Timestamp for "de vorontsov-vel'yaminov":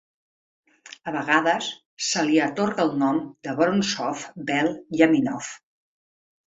3.49-5.57